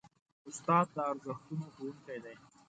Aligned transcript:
استاد 0.49 0.85
د 0.95 0.97
ارزښتونو 1.09 1.65
ښوونکی 1.75 2.17
دی. 2.23 2.35